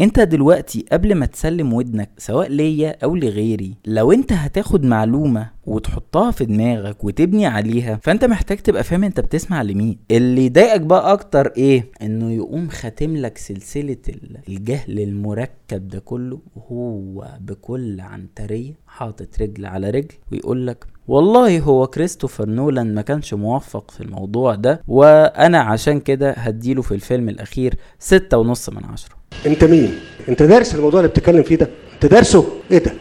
انت 0.00 0.20
دلوقتي 0.20 0.84
قبل 0.92 1.14
ما 1.14 1.26
تسلم 1.26 1.72
ودنك 1.72 2.10
سواء 2.18 2.48
ليا 2.48 2.96
أو 3.04 3.16
لغيري 3.16 3.74
لو 3.86 4.12
انت 4.12 4.32
هتاخد 4.32 4.84
معلومة 4.84 5.50
وتحطها 5.66 6.30
في 6.30 6.44
دماغك 6.44 7.04
وتبني 7.04 7.46
عليها 7.46 7.98
فانت 8.02 8.24
محتاج 8.24 8.58
تبقى 8.58 8.84
فاهم 8.84 9.04
انت 9.04 9.20
بتسمع 9.20 9.62
لمين. 9.62 9.98
اللي 10.10 10.46
يضايقك 10.46 10.80
بقى 10.80 11.12
أكتر 11.12 11.46
إيه؟ 11.56 11.90
انه 12.02 12.32
يقوم 12.32 12.68
خاتم 12.68 13.16
لك 13.16 13.38
سلسلة 13.38 13.96
ال- 14.08 14.38
الجهل 14.48 15.00
المركب 15.00 15.88
ده 15.88 15.98
كله 15.98 16.40
وهو 16.56 17.28
بكل 17.40 18.00
عنترية 18.00 18.72
حاطط 18.86 19.28
رجل 19.40 19.66
على 19.66 19.90
رجل 19.90 20.14
ويقول 20.32 20.66
لك 20.66 20.84
والله 21.08 21.60
هو 21.60 21.86
كريستوفر 21.86 22.48
نولان 22.48 22.94
ما 22.94 23.02
كانش 23.02 23.34
موفق 23.34 23.90
في 23.90 24.00
الموضوع 24.00 24.54
ده 24.54 24.80
وأنا 24.88 25.58
عشان 25.60 26.00
كده 26.00 26.32
هديله 26.32 26.82
في 26.82 26.94
الفيلم 26.94 27.28
الأخير 27.28 27.74
ستة 27.98 28.38
ونص 28.38 28.70
من 28.70 28.84
عشرة. 28.84 29.14
انت 29.46 29.64
مين؟ 29.64 29.98
انت 30.28 30.42
دارس 30.42 30.74
الموضوع 30.74 31.00
اللي 31.00 31.08
بتتكلم 31.08 31.42
فيه 31.42 31.56
ده؟ 31.56 31.68
انت 31.94 32.06
دارسه؟ 32.06 32.48
إيه 32.70 32.78
ده؟ 32.78 32.92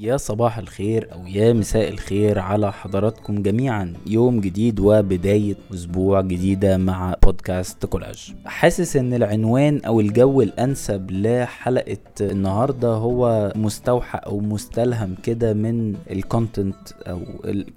يا 0.00 0.16
صباح 0.16 0.58
الخير 0.58 1.08
أو 1.12 1.26
يا 1.26 1.52
مساء 1.52 1.88
الخير 1.88 2.38
على 2.38 2.72
حضراتكم 2.72 3.42
جميعا. 3.42 3.92
يوم 4.06 4.40
جديد 4.40 4.80
وبداية 4.80 5.56
أسبوع 5.74 6.20
جديدة 6.20 6.76
مع 6.76 7.14
بودكاست 7.22 7.86
كولاج. 7.86 8.34
حاسس 8.46 8.96
إن 8.96 9.14
العنوان 9.14 9.80
أو 9.86 10.00
الجو 10.00 10.42
الأنسب 10.42 11.10
لحلقة 11.10 11.98
النهاردة 12.20 12.88
هو 12.88 13.52
مستوحى 13.56 14.18
أو 14.18 14.40
مستلهم 14.40 15.14
كده 15.22 15.54
من 15.54 15.94
الكونتنت 16.10 16.92
أو 17.06 17.20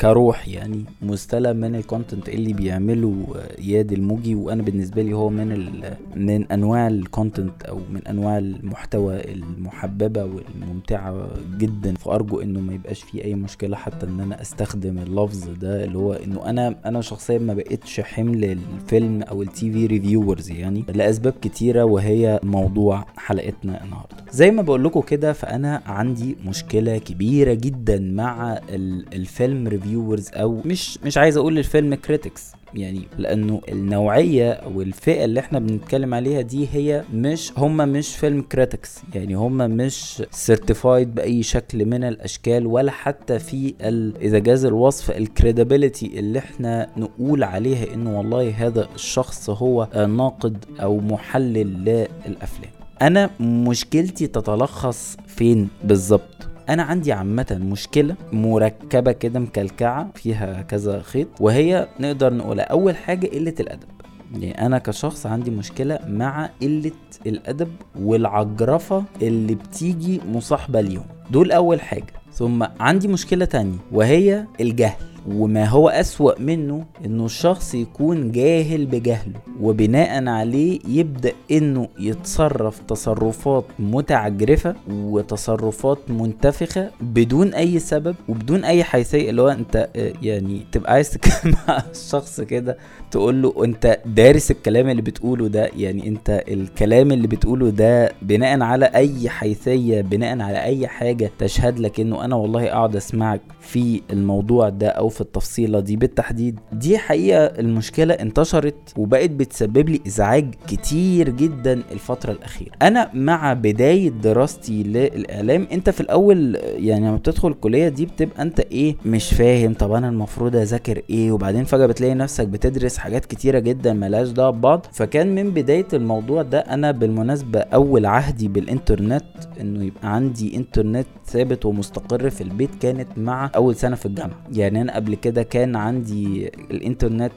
كروح 0.02 0.48
يعني 0.48 0.86
مستلهم 1.02 1.56
من 1.56 1.76
ال 1.76 1.82
content 1.82 2.30
اللي 2.30 2.54
بيعمله 2.54 3.26
اياد 3.60 3.92
الموجي. 3.92 4.36
وأنا 4.36 4.64
بالنسبة 4.64 5.02
لي 5.02 5.14
هو 5.14 5.30
من 5.30 5.72
من 6.16 6.52
أنواع 6.52 6.88
ال 6.88 6.97
content 6.97 7.64
أو 7.64 7.80
من 7.92 8.08
أنواع 8.08 8.38
المحتوى 8.38 9.34
المحببة 9.34 10.24
والممتعة 10.24 11.28
جدا. 11.58 11.94
فارجو 12.12 12.42
إنه 12.42 12.60
ما 12.60 12.74
يبقاش 12.74 13.04
فيه 13.04 13.24
أي 13.24 13.36
مشكلة 13.36 13.76
حتى 13.76 14.06
إن 14.06 14.20
أنا 14.20 14.42
أستخدم 14.42 14.98
اللفظ 14.98 15.48
ده 15.62 15.84
اللي 15.86 15.98
هو 15.98 16.14
إنه 16.14 16.46
أنا 16.50 16.76
أنا 16.86 17.02
شخصيا 17.02 17.38
ما 17.38 17.54
بقتش 17.54 18.00
حمل 18.02 18.44
الفيلم 18.46 19.22
أو 19.24 19.42
ال 19.42 19.72
TV 19.72 19.86
reviewers 19.86 20.52
يعني 20.52 20.84
لأسباب 20.94 21.34
كتيرة 21.42 21.84
وهي 21.84 22.40
موضوع 22.44 23.06
حلقتنا 23.18 23.84
النهارده. 23.84 24.16
زي 24.32 24.52
ما 24.52 24.62
بقول 24.62 24.84
لكم 24.84 25.02
كده 25.02 25.34
فأنا 25.34 25.82
عندي 25.86 26.36
مشكلة 26.46 26.98
كبيرة 26.98 27.54
جدا 27.54 28.00
مع 28.00 28.54
ال- 28.70 29.06
ال 29.14 29.24
film 29.24 29.68
reviewers 29.68 30.30
أو 30.34 30.62
مش 30.66 31.00
مش 31.06 31.18
عايز 31.18 31.38
أقول 31.38 31.58
ال 31.58 31.65
film 31.65 31.96
critics 31.96 32.52
يعني 32.74 33.02
لأنه 33.18 33.62
النوعية 33.70 34.52
أو 34.52 34.82
الفئه 34.82 35.26
اللي 35.26 35.40
إحنا 35.40 35.60
بنتكلم 35.60 36.14
عليها 36.14 36.42
دي 36.42 36.68
هي 36.72 37.04
مش 37.14 37.52
هم 37.58 37.78
مش 37.78 38.16
film 38.16 38.42
critics 38.42 39.00
يعني 39.16 39.34
هم 39.34 39.58
مش 39.58 40.24
certified 40.32 41.16
بأي 41.16 41.44
شكل 41.44 41.86
من 41.86 42.04
الأشكال 42.04 42.68
ولا 42.68 42.92
حتى 42.92 43.40
في 43.40 43.74
إذا 44.22 44.40
جاز 44.40 44.66
الوصف 44.66 45.12
ال 45.12 45.21
credibility 45.21 46.20
اللي 46.20 46.40
إحنا 46.40 46.90
نقول 46.98 47.44
عليها 47.44 47.94
إنه 47.94 48.18
والله 48.18 48.50
هذا 48.68 48.88
الشخص 48.96 49.50
هو 49.50 49.88
ناقد 49.96 50.66
أو 50.82 50.98
محلل 51.00 51.84
للأفلام. 52.26 52.72
أنا 53.02 53.30
مشكلتي 53.40 54.28
تتلخص 54.28 55.18
فين 55.28 55.70
بالظبط؟ 55.84 56.41
أنا 56.72 56.84
عندي 56.84 57.14
عامة 57.14 57.60
مشكلة 57.62 58.16
مركبة 58.34 59.12
كده 59.12 59.40
مكلكعة 59.40 60.10
فيها 60.16 60.62
كذا 60.62 61.02
خيط 61.02 61.28
وهي 61.40 61.88
نقدر 62.00 62.34
نقولها 62.34 62.66
أول 62.66 62.96
حاجة 62.96 63.28
قلة 63.28 63.54
الأدب. 63.60 63.88
يعني 64.32 64.66
أنا 64.66 64.78
كشخص 64.78 65.26
عندي 65.26 65.52
مشكلة 65.52 66.00
مع 66.08 66.50
قلة 66.62 66.92
الأدب 67.28 67.72
والعجرفة 68.00 69.04
اللي 69.22 69.56
بتيجي 69.56 70.22
مصاحبة 70.34 70.82
ليهم. 70.82 71.06
دول 71.32 71.52
أول 71.52 71.82
حاجة. 71.82 72.14
ثم 72.34 72.64
عندي 72.80 73.08
مشكلة 73.08 73.46
تانية 73.46 73.78
وهي 73.92 74.46
الجهل. 74.62 75.11
وما 75.28 75.66
هو 75.66 75.90
أسوأ 75.90 76.40
منه 76.40 76.86
إنه 77.06 77.26
الشخص 77.26 77.76
يكون 77.76 78.32
جاهل 78.32 78.86
بجهله 78.86 79.40
وبناء 79.62 80.28
عليه 80.28 80.80
يبدأ 80.88 81.34
إنه 81.52 81.88
يتصرف 82.00 82.80
تصرفات 82.80 83.66
متعجرفة 83.80 84.76
وتصرفات 84.90 85.98
منتفخة 86.10 86.90
بدون 87.02 87.54
أي 87.54 87.80
سبب 87.80 88.16
وبدون 88.30 88.64
أي 88.64 88.84
حيثية 88.84 89.30
اللي 89.30 89.42
هو 89.42 89.50
أنت 89.50 89.90
آه، 89.96 90.14
يعني 90.22 90.62
تبقى 90.72 90.94
عايز 90.94 91.10
تتكلم 91.10 91.56
مع 91.68 91.84
الشخص 91.92 92.42
كده 92.42 92.78
تقول 93.12 93.42
له 93.42 93.54
أنت 93.66 94.00
دارس 94.06 94.52
الكلام 94.52 94.90
اللي 94.90 95.02
بتقوله 95.02 95.48
ده 95.48 95.70
يعني 95.78 96.08
أنت 96.08 96.44
الكلام 96.48 97.12
اللي 97.12 97.28
بتقوله 97.28 97.70
ده 97.70 98.12
بناء 98.22 98.62
على 98.62 98.86
أي 98.86 99.30
حيثية 99.30 100.02
بناء 100.02 100.42
على 100.42 100.64
أي 100.64 100.88
حاجة 100.88 101.32
تشهد 101.40 101.80
لك 101.80 102.00
إنه 102.00 102.26
أنا 102.26 102.36
والله 102.36 102.68
أقعد 102.72 102.96
أسمعك 102.96 103.42
في 103.62 104.02
الموضوع 104.12 104.70
ده 104.70 104.88
أو 104.90 105.10
في 105.12 105.22
التفصيلة 105.22 105.80
دي. 105.80 105.96
بالتحديد 105.96 106.60
دي 106.74 106.98
حقيقة 106.98 107.46
المشكلة 107.46 108.14
انتشرت 108.14 108.94
وبقت 108.98 109.30
بتسبب 109.30 109.90
لي 109.90 110.02
إزعاج 110.08 110.54
كتير 110.68 111.30
جدا 111.30 111.74
الفترة 111.92 112.32
الأخيرة. 112.32 112.72
أنا 112.82 113.10
مع 113.14 113.54
بداية 113.54 114.10
دراستي 114.10 114.84
للإعلام 114.84 115.68
أنت 115.72 115.90
في 115.90 116.02
الأول 116.02 116.58
يعني 116.64 117.08
لما 117.08 117.16
بتدخل 117.18 117.48
الكلية 117.48 117.88
دي 117.90 118.06
بتبقى 118.06 118.42
أنت 118.42 118.60
إيه 118.60 118.96
مش 119.06 119.34
فاهم 119.34 119.74
طب 119.74 119.92
أنا 119.92 120.10
المفروض 120.10 120.56
أذاكر 120.56 121.02
إيه؟ 121.10 121.32
وبعدين 121.32 121.64
فجأة 121.64 121.86
بتلاقي 121.86 122.14
نفسك 122.14 122.48
بتدرس 122.48 122.98
حاجات 122.98 123.26
كتيرة 123.26 123.60
جدا 123.60 123.94
ملهاش 123.94 124.30
دعوة 124.30 124.50
ببعض 124.52 124.86
فكان 124.92 125.36
من 125.36 125.50
بداية 125.50 125.88
الموضوع 125.94 126.42
ده 126.42 126.60
أنا 126.60 126.92
بالمناسبة 126.92 127.60
أول 127.60 128.06
عهدي 128.06 128.48
بالإنترنت 128.48 129.24
إنه 129.62 129.84
يبقى 129.86 130.16
عندي 130.16 130.56
إنترنت 130.58 131.08
ثابت 131.26 131.66
ومستقر 131.66 132.30
في 132.30 132.42
البيت 132.42 132.76
كانت 132.82 133.08
مع 133.18 133.52
أول 133.56 133.76
سنة 133.76 133.96
في 133.96 134.06
الجامعة. 134.06 134.38
يعني 134.54 134.82
أنا 134.82 134.98
قبل 135.02 135.16
كده 135.16 135.44
كان 135.44 135.76
عندي 135.76 136.48
الإنترنت 136.72 137.32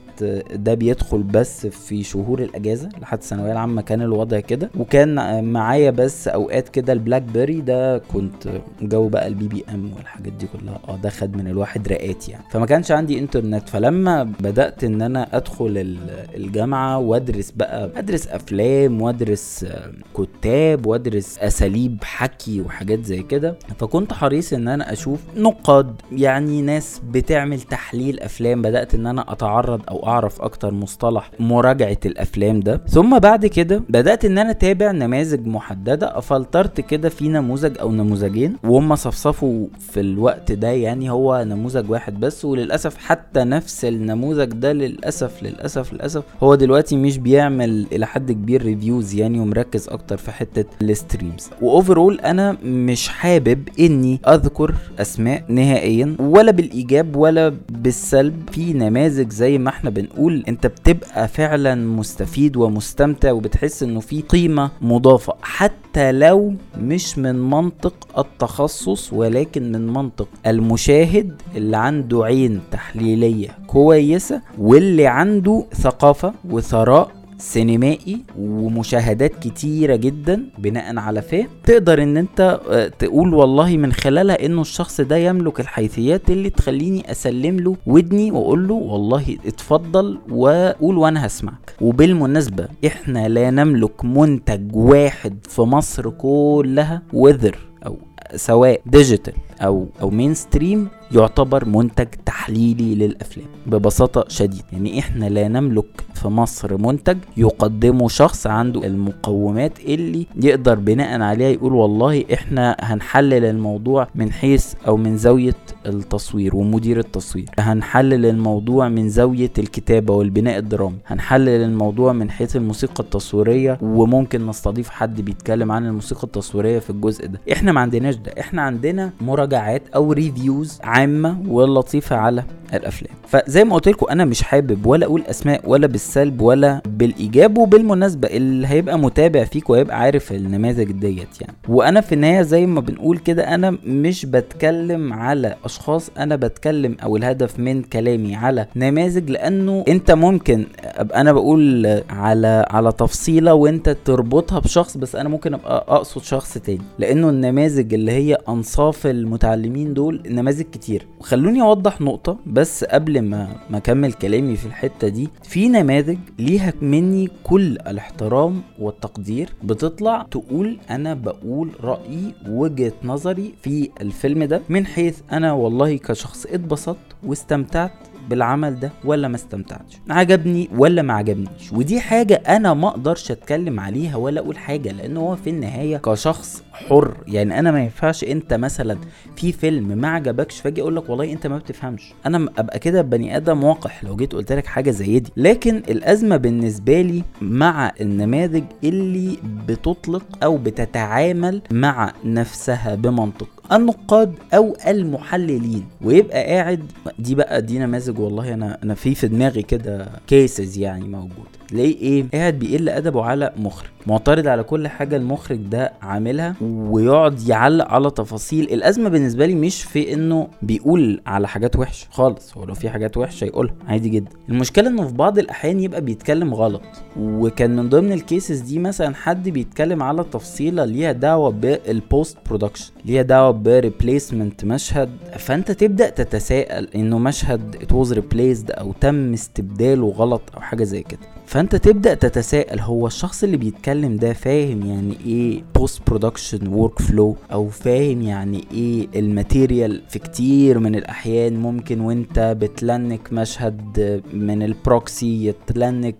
ده 0.55 0.75
بيدخل 0.75 1.23
بس 1.23 1.67
في 1.67 2.03
شهور 2.03 2.43
الأجازة 2.43 2.89
لحد 3.03 3.19
الثانوية 3.19 3.53
العامة 3.53 3.83
كان 3.83 4.03
الوضع 4.03 4.41
كده. 4.41 4.71
وكان 4.79 5.45
معايا 5.45 5.91
بس 5.91 6.29
أوقات 6.29 6.69
كده 6.69 6.93
ال 6.93 7.22
BlackBerry 7.22 7.61
ده 7.61 7.99
كنت 7.99 8.49
جو 8.83 9.09
بقى 9.09 9.27
ال 9.27 9.49
BBM 9.49 9.93
والحاجات 9.97 10.33
دي 10.33 10.47
كلها. 10.47 10.79
آه 10.89 10.97
ده 10.97 11.11
خد 11.11 11.37
من 11.37 11.47
الواحد 11.49 11.89
رقعات 11.89 12.28
يعني. 12.29 12.45
فما 12.51 12.67
كانش 12.67 12.91
عندي 12.91 13.19
إنترنت. 13.19 13.69
فلما 13.69 14.23
بدأت 14.23 14.85
إن 14.85 15.03
أنا 15.03 15.37
أدخل 15.37 15.67
ال- 15.79 16.27
الجامعة 16.37 16.99
وأدرس 16.99 17.51
بقى 17.51 17.91
أدرس 17.97 18.29
أفلام 18.29 19.03
وأدرس 19.03 19.65
آه، 19.69 19.93
كتابة 20.22 20.87
وأدرس 20.87 21.39
أساليب 21.39 21.99
حكي 22.05 22.61
وحاجات 22.61 23.05
زي 23.05 23.23
كده 23.23 23.57
فكنت 23.79 24.13
حريص 24.13 24.53
إن 24.53 24.69
أنا 24.69 24.93
أشوف 24.93 25.21
نقاد 25.37 25.95
يعني 26.13 26.63
ناس 26.63 27.01
بتعمل 27.11 27.61
تحليل 27.61 28.21
أفلام. 28.21 28.63
بدأت 28.63 28.95
إن 28.95 29.07
أنا 29.07 29.33
أتعرض 29.33 29.81
أو 29.89 30.03
اعرف 30.04 30.42
أكتر 30.42 30.75
مصطلح 30.75 31.31
مراجعة 31.41 31.98
الأفلام 32.06 32.60
ده. 32.60 32.81
ثم 32.88 33.19
بعد 33.19 33.47
كده 33.47 33.82
بدأت 33.88 34.25
إن 34.25 34.38
أنا 34.38 34.50
أتابع 34.50 34.91
نماذج 34.91 35.47
محددة 35.47 36.19
اتفلترت 36.19 36.81
كده 36.81 37.09
في 37.09 37.28
نموذج 37.28 37.78
أو 37.81 37.92
نموذجين 37.92 38.56
وهم 38.65 38.94
صفصفوا 38.94 39.66
في 39.81 40.00
الوقت 40.00 40.53
ده 40.53 40.69
يعني 40.69 41.10
هو 41.10 41.44
نموذج 41.48 41.91
واحد 41.91 42.20
بس 42.20 42.44
وللأسف 42.44 42.97
حتى 42.97 43.44
نفس 43.44 43.84
النموذج 43.84 44.48
ده 44.53 44.72
للأسف 44.72 45.42
للأسف 45.42 45.92
للأسف 45.92 46.22
هو 46.42 46.54
دلوقتي 46.54 46.97
مش 46.97 47.19
بيعمل 47.19 47.86
إلى 47.92 48.06
حد 48.06 48.32
كبير 48.32 48.62
reviews 48.62 49.15
يعني 49.15 49.41
ومركز 49.41 49.88
أكتر 49.88 50.16
في 50.16 50.31
حتة 50.32 50.65
ال 50.83 50.91
streams 50.91 51.50
و 51.62 51.70
overall 51.70 52.21
أنا 52.21 52.56
مش 52.65 53.09
حابب 53.09 53.69
إني 53.81 54.21
أذكر 54.28 54.75
أسماء 54.98 55.44
نهائيا 55.48 56.16
ولا 56.21 56.50
بالإيجاب 56.53 57.16
ولا 57.16 57.54
بالسلب. 57.71 58.34
في 58.53 58.72
نماذج 58.72 59.31
زي 59.32 59.59
ما 59.59 59.69
إحنا 59.71 59.91
بنقول 59.94 60.44
انت 60.49 60.66
بتبقى 60.66 61.28
فعلا 61.28 61.75
مستفيد 61.75 62.56
ومستمتع 62.56 63.32
وبتحس 63.32 63.82
إنه 63.82 64.01
في 64.01 64.21
قيمة 64.21 64.71
مضافة 64.83 65.34
حتى 65.42 66.13
لو 66.13 66.54
مش 66.78 67.19
من 67.19 67.51
منطق 67.51 67.95
التخصص 68.19 69.13
ولكن 69.13 69.72
من 69.72 69.86
منطق 69.86 70.28
المشاهد 70.47 71.42
اللي 71.57 71.77
عنده 71.77 72.24
عين 72.24 72.60
تحليلية 72.71 73.48
كويسة 73.66 74.41
واللي 74.59 75.07
عنده 75.07 75.65
ثقافة 75.72 76.34
وثراء 76.51 77.10
سينمائي 77.39 78.19
ومشاهدات 78.39 79.33
كتيرة 79.41 79.97
جدا 79.97 80.42
بناء 80.59 80.97
على 80.98 81.22
فهم. 81.22 81.47
تقدر 81.65 82.03
إن 82.03 82.16
أنت 82.16 82.60
آه، 82.71 82.89
تقول 82.89 83.34
والله 83.34 83.77
من 83.77 83.92
خلالها 83.92 84.47
إنه 84.47 84.60
الشخص 84.60 85.01
ده 85.01 85.16
يملك 85.16 85.60
الحيثيات 85.60 86.31
اللي 86.31 86.51
تخليني 86.51 87.10
أسلم 87.10 87.60
له 87.60 87.77
ودني 87.86 88.31
وأقول 88.31 88.69
له 88.69 88.75
والله 88.75 89.36
اتفضل 89.47 90.19
وقول 90.31 90.98
وأنا 90.98 91.27
هسمعك. 91.27 91.75
وبالمناسبة 91.81 92.69
إحنا 92.86 93.28
لا 93.28 93.51
نملك 93.51 94.04
منتج 94.04 94.77
واحد 94.77 95.39
في 95.48 95.63
مصر 95.63 96.10
كلها 96.10 97.03
وذر 97.13 97.59
أو 97.86 97.97
سواء 98.36 98.81
digital 98.86 99.33
أو 99.60 99.86
أو 100.03 100.10
mainstream 100.10 100.89
يعتبر 101.12 101.65
منتج 101.65 102.06
تحليلي 102.27 102.95
للأفلام 102.95 103.47
ببساطة 103.66 104.24
شديدة. 104.28 104.65
يعني 104.72 104.98
إحنا 104.98 105.27
لا 105.27 105.48
نملك 105.48 105.84
في 106.15 106.28
مصر 106.28 106.78
منتج 106.78 107.16
يقدمه 107.36 108.09
شخص 108.09 108.47
عنده 108.47 108.86
المقومات 108.86 109.80
اللي 109.80 110.27
يقدر 110.42 110.74
بناء 110.74 111.21
عليها 111.21 111.48
يقول 111.48 111.72
والله 111.72 112.24
إحنا 112.33 112.77
هنحلل 112.80 113.45
الموضوع 113.45 114.09
من 114.15 114.33
حيث 114.33 114.74
أو 114.89 114.97
من 114.97 115.16
زاوية 115.16 115.54
التصوير 115.86 116.56
ومدير 116.56 116.98
التصوير. 116.98 117.45
هنحلل 117.59 118.27
الموضوع 118.27 118.89
من 118.89 119.09
زاوية 119.09 119.50
الكتابة 119.59 120.15
والبناء 120.15 120.59
الدرامي. 120.59 120.97
هنحلل 121.07 121.48
الموضوع 121.48 122.12
من 122.12 122.30
حيث 122.30 122.57
الموسيقى 122.57 123.04
التصويرية 123.04 123.78
وممكن 123.83 124.47
نستضيف 124.47 124.91
حد 124.91 125.21
بيتكلم 125.21 125.72
عن 125.72 125.86
الموسيقى 125.86 126.24
التصويرية 126.24 126.78
في 126.78 126.91
الجزء 126.91 127.27
ده. 127.27 127.41
إحنا 127.53 127.72
ما 127.72 127.80
عندناش 127.80 128.15
ده. 128.16 128.33
إحنا 128.41 128.62
عندنا 128.62 129.10
مراجعات 129.21 129.83
أو 129.95 130.12
reviews 130.13 130.78
عامة 131.04 131.36
ولطيفة 131.48 132.16
على 132.16 132.45
الأفلام. 132.74 133.15
فزي 133.28 133.65
ما 133.65 133.74
قلت 133.74 133.89
لكم 133.89 134.06
أنا 134.10 134.24
مش 134.24 134.42
حابب 134.42 134.86
ولا 134.86 135.06
أقول 135.06 135.22
أسماء 135.30 135.60
ولا 135.65 135.86
بالسلب 135.86 136.41
ولا 136.41 136.80
بالإيجاب 136.86 137.59
وبالمناسبة 137.59 138.28
اللي 138.28 138.66
هيبقى 138.66 138.98
متابع 138.98 139.45
فيك 139.45 139.71
وهيبقى 139.71 139.98
عارف 140.01 140.33
النماذج 140.33 140.92
ديت 140.92 141.41
يعني. 141.41 141.54
وأنا 141.68 142.01
في 142.01 142.15
النهاية 142.15 142.42
زي 142.42 142.66
ما 142.66 142.80
بنقول 142.80 143.18
كده 143.18 143.54
أنا 143.54 143.71
مش 143.86 144.27
بتكلم 144.27 145.12
على 145.12 145.54
أشخاص 145.65 146.10
أنا 146.18 146.36
بتكلم 146.36 146.97
أو 147.03 147.16
الهدف 147.16 147.59
من 147.59 147.83
كلامي 147.83 148.36
على 148.36 148.66
نماذج 148.77 149.30
لأنه 149.30 149.84
أنت 149.89 150.10
ممكن 150.10 150.65
أبقى 150.84 151.21
أنا 151.21 151.33
بقول 151.33 151.86
على 152.10 152.66
على 152.71 152.92
تفصيلة 152.92 153.54
وأنت 153.54 153.97
تربطها 154.04 154.59
بشخص 154.59 154.97
بس 154.97 155.16
أنا 155.16 155.28
ممكن 155.28 155.54
أبقى 155.54 155.84
أقصد 155.89 156.22
شخص 156.22 156.59
تاني. 156.59 156.80
لأنه 156.98 157.28
النماذج 157.28 157.95
اللي 157.95 158.12
هي 158.12 158.36
أنصاف 158.48 159.07
المتعلمين 159.07 159.95
دول 159.95 160.22
نماذج 160.27 160.62
كتير 160.72 160.84
وخلوني 161.21 161.63
أوضح 161.63 162.01
نقطة 162.01 162.36
بس 162.47 162.84
قبل 162.84 163.22
ما 163.22 163.57
ما 163.71 163.77
أكمل 163.78 164.13
كلامي 164.13 164.57
في 164.57 164.66
الحتة 164.66 165.09
دي. 165.09 165.28
في 165.42 165.69
نماذج 165.69 166.19
ليها 166.39 166.72
مني 166.83 167.28
كل 167.45 167.66
الاحترام 167.72 168.63
والتقدير. 168.78 169.48
بتطلع 169.65 170.22
تقول 170.31 170.78
أنا 170.91 171.15
بقول 171.15 171.71
رأيي 171.84 172.34
وجهه 172.48 172.92
نظري 173.04 173.54
في 173.63 173.91
الفيلم 174.01 174.45
ده 174.45 174.63
من 174.69 174.86
حيث 174.86 175.21
أنا 175.33 175.53
والله 175.53 175.97
كشخص 175.97 176.47
اتبسطت 176.47 176.98
واستمتعت 177.25 177.92
بالعمل 178.30 178.80
ده 178.80 178.91
ولا 179.04 179.28
ما 179.28 179.36
استمتعتش؟ 179.36 179.98
عجبني 180.10 180.68
ولا 180.76 181.03
ما 181.03 181.12
عجبنيش؟ 181.15 181.72
ودي 181.72 182.00
حاجة 182.00 182.34
أنا 182.34 182.74
ما 182.74 182.88
أقدرش 182.88 183.30
أتكلم 183.30 183.80
عليها 183.80 184.16
ولا 184.16 184.41
أقول 184.41 184.59
حاجة 184.59 184.92
لأن 184.92 185.16
هو 185.16 185.36
في 185.36 185.50
النهاية 185.50 185.97
كشخص 185.97 186.62
حر. 186.72 187.15
يعني 187.26 187.59
أنا 187.59 187.71
ما 187.71 187.80
ينفعش 187.82 188.24
أنت 188.24 188.54
مثلا 188.54 188.98
في 189.36 189.53
فيلم 189.53 189.88
ما 189.98 190.09
عجبكش 190.09 190.60
فأجي 190.60 190.80
أقول 190.82 190.97
لك 190.97 191.09
والله 191.10 191.32
أنت 191.32 191.47
ما 191.47 191.59
بتفهمش. 191.59 192.15
أنا 192.26 192.48
أبقى 192.59 192.78
كده 192.78 193.03
بني 193.03 193.36
آدم 193.36 193.65
وقح 193.65 194.04
لو 194.04 194.16
جيت 194.16 194.32
قلت 194.32 194.53
لك 194.53 194.66
حاجة 194.66 194.91
زي 194.91 195.18
دي. 195.18 195.30
لكن 195.36 195.76
الأزمة 195.76 196.36
بالنسبة 196.36 197.00
لي 197.03 197.22
مع 197.41 197.92
النماذج 198.00 198.65
اللي 198.84 199.38
بتطلق 199.68 200.24
أو 200.44 200.56
بتتعامل 200.59 201.62
مع 201.71 202.12
نفسها 202.24 202.94
بمنطق 202.94 203.48
النقاد 203.72 204.34
أو 204.55 204.77
المحللين. 204.89 205.84
ويبقى 206.03 206.45
قاعد 206.55 206.81
دي 207.19 207.34
بقى 207.34 207.63
دي 207.63 207.78
نماذج 207.78 208.19
والله 208.19 208.55
أنا 208.55 208.78
أنا 208.83 208.95
في 208.95 209.15
في 209.15 209.28
دماغي 209.28 209.63
كده 209.63 210.07
كيسز 210.27 210.78
يعني 210.78 211.09
موجود. 211.09 211.47
تلاقيه 211.69 211.97
إيه؟ 211.99 212.25
قاعد 212.34 212.59
بيقل 212.59 212.89
أدبه 212.89 213.25
على 213.25 213.53
مخرج. 213.57 213.89
معترض 214.07 214.47
على 214.47 214.63
كل 214.63 214.89
حاجة 214.89 215.16
المخرج 215.16 215.57
ده 215.59 215.93
عاملها 216.03 216.55
ويقعد 216.63 217.49
يعلق 217.49 217.89
على 217.89 218.11
تفاصيل. 218.11 218.65
الأزمة 218.65 219.09
بالنسبة 219.09 219.47
لي 219.47 219.55
مش 219.55 219.83
في 219.83 220.13
إنه 220.15 220.49
بيقول 220.63 221.21
على 221.27 221.49
حاجات 221.49 221.77
وحشة 221.77 222.07
خالص. 222.10 222.57
هو 222.57 222.65
لو 222.65 222.75
في 222.75 222.91
حاجات 222.91 223.17
وحشة 223.17 223.45
يقولها 223.45 223.75
عادي 223.87 224.09
جدا. 224.09 224.31
المشكلة 224.49 224.89
إنه 224.89 225.07
في 225.07 225.15
بعض 225.15 225.39
الأحيان 225.39 225.81
يبقى 225.81 226.01
بيتكلم 226.01 226.55
غلط. 226.55 226.83
وكان 227.21 227.77
من 227.77 227.89
ضمن 227.89 228.13
ال 228.13 228.21
cases 228.21 228.60
دي 228.60 228.78
مثلا 228.78 229.15
حد 229.15 229.49
بيتكلم 229.49 230.03
على 230.03 230.25
تفصيلة 230.25 230.84
ليها 230.84 231.13
دعوة 231.13 231.51
بال 231.51 231.79
post 231.79 232.36
production 232.48 232.92
ليها 233.05 233.22
دعوة 233.22 233.51
ب 233.63 233.71
replacement 233.71 234.65
مشهد 234.65 235.10
فأنت 235.39 235.71
تبدأ 235.72 236.10
تتساءل 236.10 236.89
إنه 236.95 237.18
مشهد 237.18 237.77
it 237.83 237.92
was 237.92 238.13
replaced 238.13 238.71
أو 238.71 238.92
تم 239.01 239.33
استبداله 239.33 240.06
غلط 240.09 240.42
أو 240.56 240.60
حاجة 240.60 240.84
زي 240.84 241.03
كده. 241.03 241.21
فأنت 241.47 241.77
تبدأ 241.77 242.15
تتساءل 242.15 242.80
هو 242.80 243.06
الشخص 243.06 243.45
اللي 243.45 243.56
بيتكلم 243.56 244.16
ده 244.16 244.33
فاهم 244.33 244.86
يعني 244.86 245.16
إيه 245.27 245.62
post 245.75 246.01
production 246.07 246.66
workflow 246.69 247.36
أو 247.53 247.68
فاهم 247.68 248.22
يعني 248.22 248.65
إيه 248.72 249.09
ال 249.16 249.26
material 249.26 250.03
في 250.09 250.18
كتير 250.18 250.78
من 250.78 250.95
الأحيان 250.95 251.57
ممكن 251.57 252.00
وأنت 252.00 252.57
بت 252.60 252.84
link 252.84 253.33
مشهد 253.33 254.21
من 254.33 254.62
ال 254.63 254.77
proxy 254.77 255.47
يت 255.47 255.69
link 255.69 256.14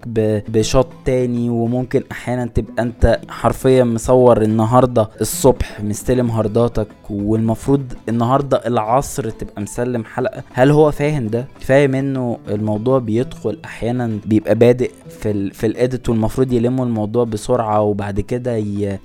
ب 0.49 0.56
shot 0.56 0.88
تاني 1.04 1.50
وممكن 1.50 2.02
أحيانا 2.12 2.46
تبقى 2.46 2.82
أنت 2.82 3.20
حرفيا 3.28 3.84
مصور 3.84 4.42
النهارده 4.42 5.08
الصبح 5.20 5.80
مستلم 5.80 6.30
hard 6.31 6.69
اتك 6.69 6.88
والمفروض 7.25 7.93
النهارده 8.09 8.56
العصر 8.67 9.31
تبقى 9.31 9.62
مسلم 9.62 10.05
حلقة. 10.05 10.43
هل 10.53 10.71
هو 10.71 10.91
فاهم 10.91 11.26
ده؟ 11.26 11.47
فاهم 11.61 11.94
انه 11.94 12.38
الموضوع 12.49 12.99
بيدخل 12.99 13.59
أحيانا 13.65 14.19
بيبقى 14.26 14.55
بادئ 14.55 14.91
في 15.21 15.31
ال 15.31 15.50
في 15.50 15.67
ال 15.66 15.75
edit 15.75 16.08
والمفروض 16.09 16.53
يلموا 16.53 16.85
الموضوع 16.85 17.25
بسرعة 17.25 17.81
وبعد 17.81 18.21
كده 18.21 18.56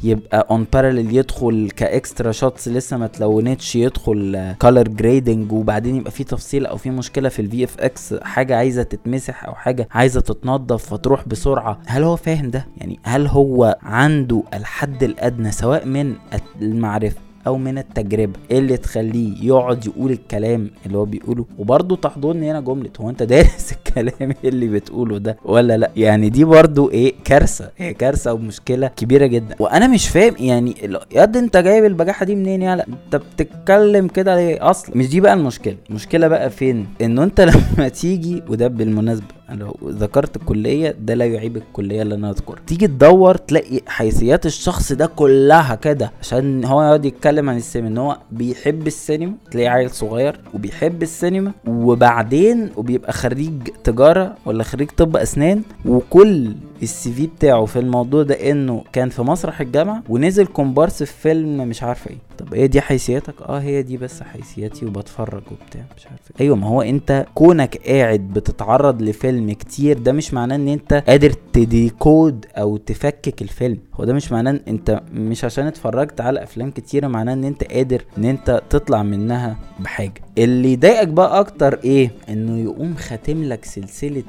يبقى 0.04 0.48
on 0.52 0.66
parallel 0.74 1.16
يدخل 1.16 1.70
ك 1.76 1.85
extra 1.85 2.32
shots 2.32 2.68
لسه 2.68 2.98
ما 2.98 3.06
اتلونتش 3.06 3.76
يدخل 3.76 4.54
color 4.62 4.88
grading 4.88 5.52
وبعدين 5.52 5.96
يبقى 5.96 6.12
في 6.12 6.24
تفصيل 6.24 6.66
أو 6.66 6.78
في 6.78 6.90
مشكلة 6.90 7.30
في 7.30 7.42
ال 7.42 7.64
VFX 7.64 8.14
حاجة 8.14 8.56
عايزة 8.56 8.84
تتمسح 8.84 9.46
أو 9.46 9.54
حاجة 9.56 9.88
عايزة 9.92 10.22
تتنظف 10.22 10.86
فتروح 10.94 11.28
بسرعة. 11.28 11.80
هل 11.88 12.04
هو 12.04 12.16
فاهم 12.16 12.50
ده؟ 12.50 12.66
يعني 12.78 13.00
هل 13.04 13.28
هو 13.28 13.78
عنده 13.84 14.44
الحد 14.54 15.04
الأدنى 15.04 15.52
سواء 15.52 15.86
من 15.86 16.14
المعرفة 16.62 17.18
أو 17.48 17.58
من 17.58 17.78
التجربة. 17.78 18.40
اللي 18.52 18.78
تخليه 18.78 19.46
يقعد 19.48 19.86
يقول 19.86 20.12
الكلام 20.12 20.70
اللي 20.86 20.98
هو 20.98 21.06
بيقوله؟ 21.06 21.46
وبرضه 21.58 21.96
تحضرني 21.96 22.52
هنا 22.52 22.60
جملة 22.60 22.90
هو 23.02 23.10
أنت 23.10 23.24
دارس 23.34 23.72
الكلام 23.72 24.34
اللي 24.44 24.68
بتقوله 24.68 25.18
ده 25.18 25.38
ولا 25.46 25.78
لأ؟ 25.78 25.92
يعني 25.98 26.30
دي 26.30 26.44
برضه 26.44 26.92
إيه 26.92 27.14
كارثة 27.24 27.72
هي 27.78 27.94
كارثة 27.94 28.34
ومشكلة 28.34 28.88
كبيرة 28.88 29.26
جدا. 29.26 29.56
وأنا 29.60 29.88
مش 29.88 30.08
فاهم 30.10 30.36
يعني 30.40 30.76
ياد 31.12 31.38
أنت 31.38 31.58
جايب 31.58 31.86
البجاحة 31.86 32.26
دي 32.26 32.36
منين 32.36 32.62
يعني 32.62 32.82
أنت 33.06 33.16
بتتكلم 33.16 34.08
كده 34.08 34.36
ليه 34.36 34.70
أصلا 34.70 34.98
مش 34.98 35.10
دي 35.10 35.22
بقى 35.22 35.34
المشكلة. 35.34 35.76
المشكلة 35.90 36.28
بقى 36.28 36.50
فين؟ 36.50 36.88
إنه 37.02 37.24
أنت 37.24 37.42
لما 37.78 37.88
تيجي 37.90 38.44
وده 38.50 38.68
بالمناسبة 38.68 39.39
لو 39.56 39.76
ذكرت 39.86 40.36
الكلية 40.36 40.96
ده 41.02 41.14
لا 41.14 41.26
يعيب 41.26 41.58
الكلية 41.58 42.02
اللي 42.02 42.16
أنا 42.16 42.30
اذكرها 42.30 42.60
تيجي 42.68 42.88
تدور 42.88 43.36
تلاقي 43.38 43.82
حيثيات 43.88 44.46
الشخص 44.46 44.92
ده 44.92 45.06
كلها 45.06 45.76
كده 45.76 46.12
عشان 46.22 46.66
هو 46.66 46.82
يقعد 46.84 47.06
يتكلم 47.06 47.50
عن 47.50 47.58
السينما 47.58 47.88
إن 47.88 47.98
هو 47.98 48.18
بيحب 48.32 48.88
السينما 48.88 49.34
تلاقيه 49.52 49.70
عيل 49.70 49.90
صغير 49.90 50.40
وبيحب 50.54 51.04
السينما 51.04 51.52
وبعدين 51.68 52.70
وبيبقى 52.78 53.14
خريج 53.14 53.52
تجارة 53.84 54.36
ولا 54.46 54.64
خريج 54.64 54.90
طب 54.98 55.18
أسنان 55.18 55.62
وكل 55.86 56.52
السي 56.84 57.14
في 57.14 57.28
بتاعه 57.28 57.66
في 57.66 57.80
الموضوع 57.80 58.24
ده 58.24 58.52
انه 58.52 58.84
كان 58.94 59.10
في 59.10 59.22
مسرح 59.22 59.62
الجامعة 59.62 60.04
ونزل 60.10 60.46
كومبارس 60.46 61.04
في 61.04 61.14
فيلم 61.22 61.68
مش 61.68 61.84
عارفة 61.84 62.10
إيه. 62.12 62.18
طب 62.38 62.54
إيه 62.54 62.66
دي 62.66 62.82
حيثياتك؟ 62.82 63.42
آه 63.42 63.60
هي 63.60 63.82
دي 63.82 63.98
بس 63.98 64.24
حيثياتي 64.24 64.86
وبتفرج 64.86 65.42
وبتاع 65.52 65.82
مش 65.98 66.08
عارف 66.08 66.20
إيه. 66.32 66.46
أيوه 66.46 66.56
ما 66.56 66.68
هو 66.68 66.82
انت 66.82 67.26
كونك 67.36 67.78
قاعد 67.88 68.20
بتتعرض 68.20 69.02
لفيلم 69.02 69.52
كتير 69.52 69.98
ده 69.98 70.12
مش 70.12 70.34
معناه 70.34 70.56
ان 70.56 70.68
انت 70.68 70.94
قادر 71.08 71.30
تديكود 71.54 72.46
أو 72.56 72.78
تفكك 72.78 73.42
الفيلم. 73.42 73.78
هو 73.94 74.04
ده 74.04 74.14
مش 74.14 74.32
معناه 74.32 74.52
ان 74.52 74.60
انت 74.68 75.02
مش 75.14 75.46
عشان 75.46 75.68
اتفرجت 75.68 76.22
على 76.22 76.44
أفلام 76.44 76.72
كتيرة 76.72 77.08
معناه 77.08 77.34
ان 77.34 77.44
انت 77.44 77.64
قادر 77.64 78.02
ان 78.18 78.26
انت 78.26 78.62
تطلع 78.70 79.04
منها 79.04 79.58
بحاجة. 79.80 80.22
اللي 80.38 80.74
يضايقك 80.74 81.08
بقى 81.08 81.40
أكتر 81.40 81.80
إيه؟ 81.84 82.12
إنه 82.30 82.58
يقوم 82.60 82.96
خاتم 82.96 83.44
لك 83.44 83.66
سلسلة 83.66 84.24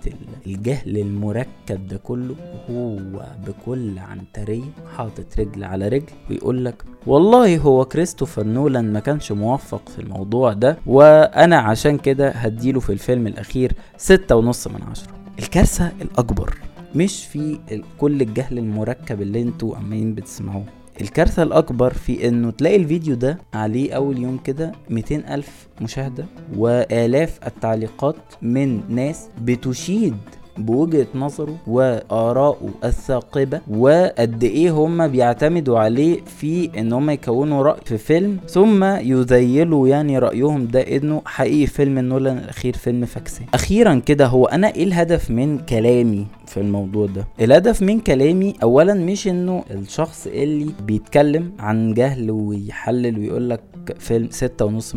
الجهل 0.46 0.98
المركب 0.98 1.88
ده 1.88 1.96
كله 1.96 2.34
هو 2.70 3.22
بكل 3.46 3.98
عنتريه 3.98 4.62
حاطط 4.96 5.38
رجل 5.38 5.64
على 5.64 5.88
رجل 5.88 6.06
ويقول 6.30 6.64
لك 6.64 6.82
والله 7.06 7.58
هو 7.58 7.84
كريستوفر 7.84 8.44
نولان 8.44 8.92
ما 8.92 9.00
كانش 9.00 9.32
موفق 9.32 9.88
في 9.88 9.98
الموضوع 9.98 10.52
ده 10.52 10.78
وأنا 10.86 11.56
عشان 11.58 11.98
كده 11.98 12.30
هديله 12.30 12.80
في 12.80 12.90
الفيلم 12.92 13.26
الأخير 13.26 13.72
ستة 13.96 14.36
ونص 14.36 14.66
من 14.68 14.82
عشرة. 14.90 15.12
الكارثة 15.38 15.92
الأكبر 16.02 16.54
مش 16.94 17.26
في 17.26 17.58
كل 17.98 18.22
الجهل 18.22 18.58
المركب 18.58 19.22
اللي 19.22 19.42
أنتوا 19.42 19.76
عمالين 19.76 20.14
بتسمعوه. 20.14 20.64
الكارثة 21.00 21.42
الأكبر 21.42 21.92
في 21.92 22.28
إنه 22.28 22.50
تلاقي 22.50 22.76
الفيديو 22.76 23.14
ده 23.14 23.38
عليه 23.54 23.92
أول 23.92 24.18
يوم 24.18 24.38
كده 24.38 24.72
200 24.90 25.34
ألف 25.34 25.68
مشاهدة 25.80 26.24
وآلاف 26.56 27.38
التعليقات 27.46 28.16
من 28.42 28.80
ناس 28.94 29.28
بتشيد 29.42 30.16
بوجهة 30.58 31.06
نظره 31.14 31.56
وآرائه 31.66 32.68
الثاقبة 32.84 33.60
وقد 33.70 34.44
إيه 34.44 34.70
هم 34.70 35.08
بيعتمدوا 35.08 35.78
عليه 35.78 36.20
في 36.24 36.70
إن 36.78 36.92
هم 36.92 37.10
يكونوا 37.10 37.62
رأي 37.62 37.80
في 37.84 37.98
فيلم 37.98 38.38
ثم 38.48 38.84
يذيلوا 38.84 39.88
يعني 39.88 40.18
رأيهم 40.18 40.66
ده 40.66 40.80
إنه 40.80 41.22
حقيقي 41.26 41.66
فيلم 41.66 41.98
نولان 41.98 42.38
الأخير 42.38 42.76
فيلم 42.76 43.04
فاكسي. 43.06 43.42
أخيرا 43.54 43.94
كده 44.06 44.26
هو 44.26 44.44
أنا 44.46 44.74
إيه 44.74 44.84
الهدف 44.84 45.30
من 45.30 45.58
كلامي 45.58 46.26
في 46.46 46.60
الموضوع 46.60 47.06
ده؟ 47.06 47.26
الهدف 47.40 47.82
من 47.82 48.00
كلامي 48.00 48.54
اولا 48.62 48.94
مش 48.94 49.28
إنه 49.28 49.64
الشخص 49.70 50.26
اللي 50.26 50.66
بيتكلم 50.86 51.52
عن 51.58 51.94
جهل 51.94 52.30
ويحلل 52.30 53.18
ويقول 53.18 53.50
لك 53.50 53.60
فيلم 53.98 54.28
ستة 54.30 54.64
ونص 54.64 54.94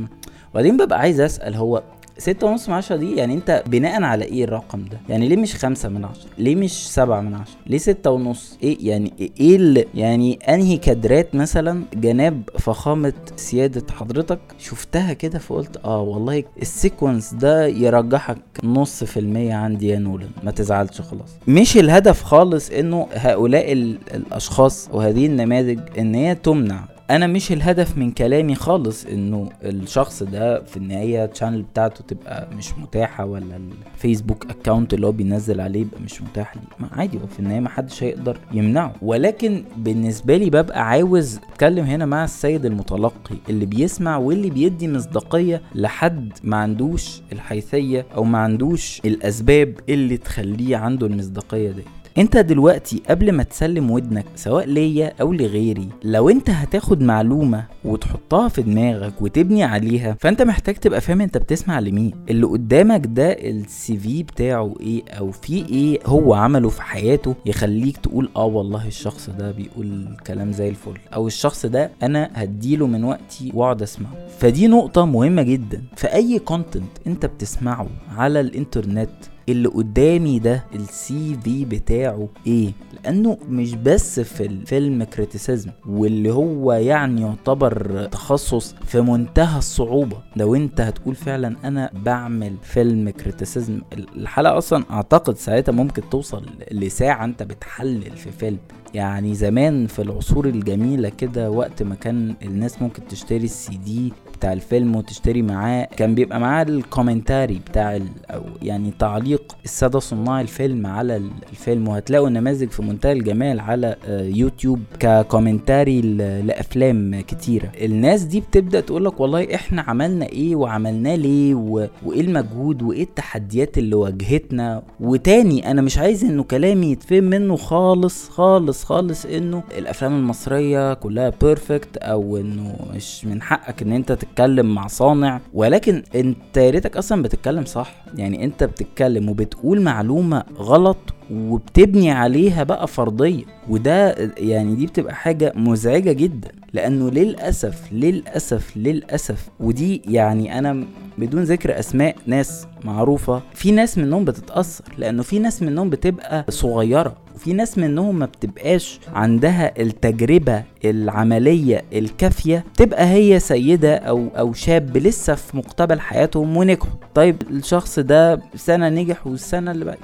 وبعدين 0.51 0.77
ببقى 0.77 0.99
عايز 0.99 1.19
أسأل 1.19 1.55
هو 1.55 1.83
ستة 2.17 2.47
ونص 2.47 2.69
من 2.69 2.75
عشرة 2.75 2.95
دي 2.95 3.15
يعني 3.15 3.33
انت 3.33 3.63
بناء 3.67 4.03
على 4.03 4.25
إيه 4.25 4.43
الرقم 4.43 4.85
ده؟ 4.85 4.99
يعني 5.09 5.27
ليه 5.29 5.37
مش 5.37 5.55
خمسة 5.55 5.89
من 5.89 6.05
عشرة؟ 6.05 6.29
ليه 6.37 6.55
مش 6.55 6.71
سبعة 6.93 7.21
من 7.21 7.33
عشرة؟ 7.35 7.55
ليه 7.67 7.77
ستة 7.77 8.11
ونص؟ 8.11 8.57
إيه 8.63 8.77
يعني 8.89 9.13
إيه 9.39 9.55
اللي 9.55 9.85
يعني 9.95 10.39
انهي 10.49 10.77
كادرات 10.77 11.35
مثلا 11.35 11.83
جناب 11.93 12.41
فخامة 12.59 13.13
سيادة 13.35 13.83
حضرتك 13.93 14.39
شفتها 14.59 15.13
كده 15.13 15.39
فقلت 15.39 15.77
آه 15.85 16.01
والله 16.01 16.43
السيكونس 16.61 17.33
ده 17.33 17.67
يرجحك 17.67 18.37
نص 18.63 19.03
في 19.03 19.19
المية 19.19 19.53
عندي 19.53 19.87
يا 19.87 19.99
نولان 19.99 20.29
ما 20.43 20.51
تزعلش 20.51 21.01
خلاص. 21.01 21.29
مش 21.47 21.77
الهدف 21.77 22.23
خالص 22.23 22.69
انه 22.69 23.07
هؤلاء 23.13 23.71
الأشخاص 24.15 24.89
وهذه 24.93 25.25
النماذج 25.25 25.79
إن 25.99 26.15
هي 26.15 26.35
تمنع 26.35 26.83
أنا 27.09 27.27
مش 27.27 27.51
الهدف 27.51 27.97
من 27.97 28.11
كلامي 28.11 28.55
خالص 28.55 29.05
إنه 29.05 29.49
الشخص 29.63 30.23
ده 30.23 30.63
في 30.63 30.77
النهاية 30.77 31.25
ال 31.25 31.30
channel 31.30 31.61
بتاعته 31.61 32.03
تبقى 32.07 32.47
مش 32.57 32.77
متاحة 32.77 33.25
ولا 33.25 33.59
الفيسبوك 33.95 34.45
account 34.49 34.93
اللي 34.93 35.07
هو 35.07 35.11
بينزل 35.11 35.61
عليه 35.61 35.81
يبقى 35.81 36.01
مش 36.01 36.21
متاح 36.21 36.55
لي. 36.55 36.61
ما 36.79 36.87
عادي 36.91 37.17
هو 37.17 37.27
في 37.27 37.39
النهاية 37.39 37.59
ما 37.59 37.69
حدش 37.69 38.03
هيقدر 38.03 38.37
يمنعه. 38.51 38.93
ولكن 39.01 39.63
بالنسبة 39.77 40.37
لي 40.37 40.49
ببقى 40.49 40.87
عاوز 40.89 41.37
أتكلم 41.51 41.85
هنا 41.85 42.05
مع 42.05 42.23
السيد 42.23 42.65
المتلقي 42.65 43.35
اللي 43.49 43.65
بيسمع 43.65 44.17
واللي 44.17 44.49
بيدي 44.49 44.87
مصداقية 44.87 45.61
لحد 45.75 46.33
ما 46.43 46.57
عندوش 46.57 47.21
الحيثية 47.31 48.05
أو 48.15 48.23
ما 48.23 48.37
عندوش 48.37 49.01
الأسباب 49.05 49.73
اللي 49.89 50.17
تخليه 50.17 50.77
عنده 50.77 51.07
المصداقية 51.07 51.71
دي. 51.71 51.83
انت 52.17 52.37
دلوقتي 52.37 53.01
قبل 53.09 53.31
ما 53.31 53.43
تسلم 53.43 53.91
ودنك 53.91 54.25
سواء 54.35 54.65
ليا 54.65 55.13
أو 55.21 55.33
لغيري 55.33 55.89
لو 56.03 56.29
انت 56.29 56.49
هتاخد 56.49 57.01
معلومة 57.01 57.65
وتحطها 57.85 58.47
في 58.49 58.61
دماغك 58.61 59.21
وتبني 59.21 59.63
عليها 59.63 60.15
فانت 60.19 60.41
محتاج 60.41 60.75
تبقى 60.75 61.01
فاهم 61.01 61.21
انت 61.21 61.37
بتسمع 61.37 61.79
لمين. 61.79 62.11
اللي 62.29 62.45
قدامك 62.45 63.01
ده 63.05 63.31
ال 63.31 63.97
CV 63.97 64.23
بتاعه 64.23 64.75
إيه 64.79 65.03
أو 65.09 65.31
في 65.31 65.53
إيه 65.69 65.99
هو 66.05 66.33
عمله 66.33 66.69
في 66.69 66.81
حياته 66.81 67.35
يخليك 67.45 67.97
تقول 67.97 68.29
آه 68.35 68.45
والله 68.45 68.87
الشخص 68.87 69.29
ده 69.29 69.51
بيقول 69.51 70.17
كلام 70.27 70.51
زي 70.51 70.69
الفل 70.69 70.97
أو 71.13 71.27
الشخص 71.27 71.65
ده 71.65 71.91
أنا 72.03 72.29
هديله 72.33 72.87
من 72.87 73.03
وقتي 73.03 73.51
وأقعد 73.53 73.81
أسمعه. 73.81 74.11
فدي 74.39 74.67
نقطة 74.67 75.05
مهمة 75.05 75.41
جدا. 75.41 75.81
في 75.95 76.07
أي 76.13 76.39
content 76.39 76.91
انت 77.07 77.25
بتسمعه 77.25 77.87
على 78.17 78.39
الإنترنت 78.39 79.09
اللي 79.49 79.67
قدامي 79.67 80.39
ده 80.39 80.63
ال 80.75 81.37
CV 81.43 81.65
بتاعه 81.65 82.27
إيه؟ 82.47 82.71
لأنه 83.03 83.37
مش 83.49 83.75
بس 83.75 84.19
في 84.19 84.45
ال 84.45 84.57
film 84.57 85.03
criticism 85.03 85.69
واللي 85.89 86.33
هو 86.33 86.73
يعني 86.73 87.21
يعتبر 87.21 88.05
تخصص 88.11 88.75
في 88.85 89.01
منتهى 89.01 89.57
الصعوبة. 89.57 90.17
لو 90.35 90.55
أنت 90.55 90.81
هتقول 90.81 91.15
فعلا 91.15 91.55
أنا 91.63 91.89
بعمل 92.05 92.55
film 92.63 93.09
criticism 93.09 93.81
الحلقة 94.15 94.57
أصلا 94.57 94.83
أعتقد 94.91 95.37
ساعتها 95.37 95.71
ممكن 95.71 96.09
توصل 96.09 96.45
لساعة 96.71 97.25
أنت 97.25 97.43
بتحلل 97.43 98.11
في 98.17 98.31
فيلم. 98.31 98.57
يعني 98.93 99.35
زمان 99.35 99.87
في 99.87 100.01
العصور 100.01 100.45
الجميلة 100.47 101.09
كده 101.09 101.51
وقت 101.51 101.83
ما 101.83 101.95
كان 101.95 102.35
الناس 102.43 102.81
ممكن 102.81 103.07
تشتري 103.07 103.43
السي 103.43 103.77
دي 103.77 104.13
بتاع 104.33 104.53
الفيلم 104.53 104.95
وتشتري 104.95 105.41
معاه 105.41 105.87
كان 105.97 106.15
بيبقى 106.15 106.39
معاه 106.39 106.63
ال 106.63 106.72
commentary 106.72 107.59
بتاع 107.69 107.99
أو 108.29 108.43
يعني 108.61 108.91
تعليق 108.99 109.32
الساده 109.65 109.99
صناع 109.99 110.41
الفيلم 110.41 110.87
على 110.87 111.21
الفيلم 111.51 111.87
وهتلاقوا 111.87 112.29
نماذج 112.29 112.69
في 112.69 112.81
منتهى 112.81 113.11
الجمال 113.11 113.59
على 113.59 113.95
يوتيوب 114.09 114.79
ك 114.99 115.08
commentary 115.08 116.01
لأفلام 116.41 117.21
كتيرة. 117.21 117.71
الناس 117.81 118.23
دي 118.23 118.39
بتبدأ 118.39 118.79
تقول 118.79 119.05
لك 119.05 119.19
والله 119.19 119.55
إحنا 119.55 119.81
عملنا 119.81 120.25
إيه 120.25 120.55
وعملناه 120.55 121.15
ليه. 121.15 121.55
وإيه 121.55 122.21
المجهود 122.21 122.81
وإيه 122.81 123.03
التحديات 123.03 123.77
اللي 123.77 123.95
واجهتنا. 123.95 124.83
وتاني 124.99 125.71
أنا 125.71 125.81
مش 125.81 125.97
عايز 125.97 126.23
إنه 126.23 126.43
كلامي 126.43 126.91
يتفهم 126.91 127.23
منه 127.23 127.55
خالص 127.55 128.29
خالص 128.29 128.83
خالص 128.83 129.25
إنه 129.25 129.63
الأفلام 129.77 130.15
المصرية 130.15 130.93
كلها 130.93 131.31
perfect 131.41 131.97
أو 131.97 132.37
إنه 132.37 132.75
مش 132.95 133.25
من 133.25 133.41
حقك 133.41 133.81
إن 133.81 133.91
أنت 133.91 134.11
تتكلم 134.11 134.73
مع 134.75 134.87
صانع. 134.87 135.41
ولكن 135.53 136.03
أنت 136.15 136.57
يا 136.57 136.69
ريتك 136.69 136.97
أصلا 136.97 137.21
بتتكلم 137.21 137.65
صح. 137.65 137.95
يعني 138.15 138.43
أنت 138.43 138.63
بتتكلم 138.63 139.22
وبتقول 139.29 139.81
معلومة 139.81 140.43
غلط 140.57 140.97
وبتبني 141.31 142.11
عليها 142.11 142.63
بقى 142.63 142.87
فرضية. 142.87 143.43
وده 143.69 144.15
يعني 144.37 144.75
دي 144.75 144.85
بتبقى 144.85 145.15
حاجة 145.15 145.53
مزعجة 145.55 146.11
جدا. 146.11 146.51
لأنه 146.73 147.09
للأسف 147.09 147.81
للأسف 147.91 148.77
للأسف 148.77 149.49
ودي 149.59 150.01
يعني 150.07 150.59
أنا 150.59 150.85
بدون 151.17 151.43
ذكر 151.43 151.79
أسماء 151.79 152.15
ناس 152.27 152.67
معروفة 152.83 153.41
في 153.53 153.71
ناس 153.71 153.97
منهم 153.97 154.25
بتتأثر. 154.25 154.83
لأنه 154.97 155.23
في 155.23 155.39
ناس 155.39 155.63
منهم 155.63 155.89
بتبقى 155.89 156.45
صغيرة. 156.49 157.15
وفي 157.35 157.53
ناس 157.53 157.77
منهم 157.77 158.19
ما 158.19 158.25
بتبقاش 158.25 158.99
عندها 159.13 159.81
التجربة 159.81 160.63
العملية 160.85 161.83
الكافية 161.93 162.63
تبقى 162.77 163.05
هي 163.13 163.39
سيدة 163.39 163.95
أو 163.95 164.27
أو 164.37 164.53
شاب 164.53 164.97
لسه 164.97 165.35
في 165.35 165.57
مقتبل 165.57 165.99
حياتهم 165.99 166.57
ونجحوا. 166.57 166.89
طيب 167.15 167.35
الشخص 167.51 167.99
ده 167.99 168.41
سنة 168.55 168.89
نجح 168.89 169.27
والسنة 169.27 169.71
اللي 169.71 169.85
بقى 169.85 169.97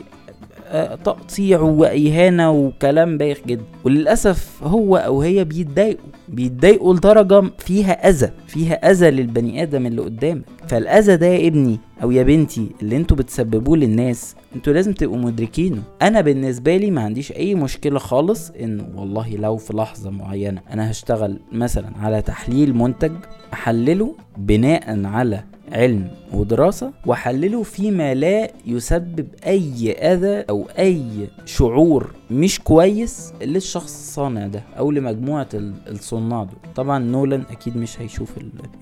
تقطيع 1.03 1.59
واهانه 1.61 2.51
وكلام 2.51 3.17
بايخ 3.17 3.37
جدا. 3.47 3.63
وللأسف 3.83 4.63
هو 4.63 4.97
أو 4.97 5.21
هي 5.21 5.43
بيتضايقوا 5.43 6.09
بيتضايقوا 6.29 6.93
لدرجة 6.93 7.43
فيها 7.57 8.09
أذى 8.09 8.31
فيها 8.47 8.91
أذى 8.91 9.09
للبني 9.11 9.63
آدم 9.63 9.85
اللي 9.85 10.01
قدامك. 10.01 10.43
فالأذى 10.67 11.17
ده 11.17 11.27
يا 11.27 11.47
ابني 11.47 11.79
أو 12.03 12.11
يا 12.11 12.23
بنتي 12.23 12.67
اللي 12.81 12.97
أنتوا 12.97 13.17
بتسببوه 13.17 13.77
للناس 13.77 14.35
أنتوا 14.55 14.73
لازم 14.73 14.93
تبقوا 14.93 15.17
مدركينه. 15.17 15.81
أنا 16.01 16.21
بالنسبة 16.21 16.77
لي 16.77 16.91
ما 16.91 17.01
عنديش 17.01 17.31
أي 17.31 17.55
مشكلة 17.55 17.99
خالص 17.99 18.49
انه 18.49 18.85
والله 18.95 19.29
لو 19.35 19.57
في 19.57 19.73
لحظة 19.73 20.09
معينة 20.09 20.61
أنا 20.73 20.91
هشتغل 20.91 21.39
مثلا 21.51 21.89
على 22.01 22.21
تحليل 22.21 22.73
منتج 22.75 23.11
أحلله 23.53 24.15
بناء 24.37 25.05
على 25.05 25.43
علم 25.71 26.07
ودراسة 26.33 26.91
وحلله 27.05 27.63
فيما 27.63 28.13
لا 28.13 28.51
يسبب 28.65 29.27
أي 29.47 29.91
أذى 29.91 30.45
أو 30.49 30.67
أي 30.79 31.01
شعور 31.45 32.13
مش 32.31 32.59
كويس 32.59 33.33
للشخص 33.41 33.83
الصانع 33.99 34.47
ده 34.47 34.63
أو 34.77 34.91
لمجموعة 34.91 35.47
الصناع 35.53 36.43
دول. 36.43 36.55
طبعا 36.75 36.99
نولان 36.99 37.43
أكيد 37.51 37.77
مش 37.77 38.01
هيشوف 38.01 38.33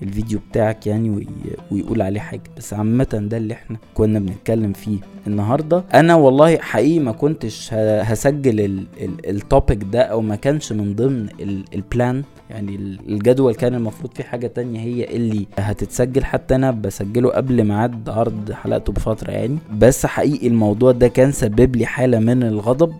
الفيديو 0.02 0.38
بتاعك 0.50 0.86
يعني 0.86 1.26
ويقول 1.70 2.02
عليه 2.02 2.20
حاجة 2.20 2.42
بس 2.56 2.74
عامة 2.74 3.04
ده 3.30 3.36
اللي 3.36 3.54
إحنا 3.54 3.76
كنا 3.94 4.18
بنتكلم 4.18 4.72
فيه 4.72 4.98
النهاردة. 5.26 5.84
أنا 5.94 6.14
والله 6.14 6.58
حقيقي 6.58 6.98
ما 6.98 7.12
كنتش 7.12 7.74
هسجل 7.74 8.84
التوبيك 9.28 9.84
ده 9.92 10.00
أو 10.02 10.20
ما 10.20 10.36
كانش 10.36 10.72
من 10.72 10.94
ضمن 10.94 11.28
البلان 11.74 12.22
يعني 12.50 12.74
الجدول 13.08 13.54
كان 13.54 13.74
المفروض 13.74 14.12
في 14.14 14.22
حاجة 14.24 14.46
تانية 14.46 14.80
هي 14.80 15.16
اللي 15.16 15.46
هتتسجل. 15.58 16.24
حتى 16.24 16.56
أنا 16.78 16.86
بسجله 16.86 17.30
قبل 17.30 17.64
ميعاد 17.64 18.08
عرض 18.08 18.52
حلقته 18.52 18.92
بفترة 18.92 19.30
يعني. 19.30 19.58
بس 19.78 20.06
حقيقي 20.06 20.46
الموضوع 20.46 20.92
ده 20.92 21.08
كان 21.08 21.32
سبب 21.32 21.76
لي 21.76 21.86
حالة 21.86 22.18
من 22.18 22.42
الغضب 22.42 22.92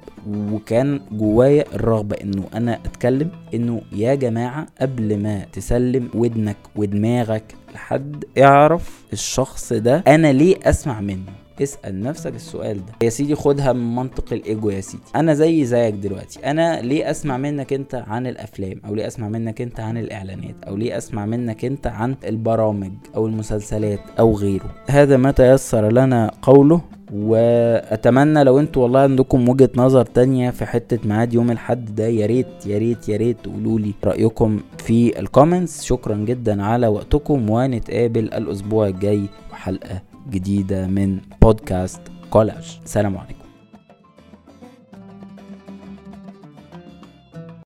وكان 0.52 1.00
جوايا 1.12 1.64
الرغبة 1.74 2.16
إنه 2.22 2.44
أنا 2.54 2.74
أتكلم 2.84 3.30
إنه 3.54 3.80
يا 3.92 4.14
جماعة 4.14 4.66
قبل 4.80 5.22
ما 5.22 5.44
تسلم 5.52 6.08
ودنك 6.14 6.56
ودماغك 6.76 7.54
لحد 7.74 8.24
اعرف 8.38 9.02
الشخص 9.12 9.72
ده 9.72 10.02
أنا 10.06 10.32
ليه 10.32 10.56
أسمع 10.64 11.00
منه. 11.00 11.32
اسأل 11.62 12.02
نفسك 12.02 12.34
السؤال 12.34 12.76
ده. 12.86 12.92
يا 13.02 13.08
سيدي 13.08 13.34
خدها 13.34 13.72
من 13.72 13.94
منطق 13.94 14.32
الإيجو 14.32 14.70
يا 14.70 14.80
سيدي. 14.80 15.02
أنا 15.16 15.34
زي 15.34 15.64
زيك 15.64 15.94
دلوقتي. 15.94 16.50
أنا 16.50 16.80
ليه 16.80 17.10
أسمع 17.10 17.36
منك 17.36 17.72
أنت 17.72 17.94
عن 17.94 18.26
الأفلام؟ 18.26 18.80
أو 18.86 18.94
ليه 18.94 19.06
أسمع 19.06 19.28
منك 19.28 19.60
أنت 19.60 19.80
عن 19.80 19.96
الإعلانات؟ 19.98 20.54
أو 20.68 20.76
ليه 20.76 20.98
أسمع 20.98 21.26
منك 21.26 21.64
أنت 21.64 21.86
عن 21.86 22.14
البرامج 22.24 22.92
أو 23.16 23.26
المسلسلات 23.26 24.00
أو 24.18 24.36
غيره؟ 24.36 24.70
هذا 24.88 25.16
ما 25.16 25.30
تيسر 25.30 25.92
لنا 25.92 26.30
قوله 26.42 26.80
وأتمنى 27.14 28.44
لو 28.44 28.58
أنتوا 28.58 28.82
والله 28.82 29.00
عندكم 29.00 29.48
وجهة 29.48 29.70
نظر 29.76 30.04
تانية 30.04 30.50
في 30.50 30.66
حتة 30.66 31.08
ميعاد 31.08 31.34
يوم 31.34 31.50
الحد 31.50 31.94
ده 31.94 32.06
يا 32.06 32.26
ريت 32.26 32.66
يا 32.66 32.78
ريت 32.78 33.08
يا 33.08 33.16
ريت 33.16 33.36
تقولوا 33.42 33.78
لي 33.78 33.92
رأيكم 34.04 34.60
في 34.78 35.20
ال 35.20 35.27
comments 35.27 35.84
شكرا 35.84 36.16
جدا 36.16 36.62
على 36.62 36.86
وقتكم 36.86 37.50
ونتقابل 37.50 38.24
الأسبوع 38.24 38.86
الجاي 38.88 39.22
وحلقه 39.52 40.02
جديدة 40.30 40.86
من 40.86 41.20
بودكاست 41.42 42.00
كولاج. 42.30 42.80
سلام 42.84 43.18
عليكم. 43.18 43.47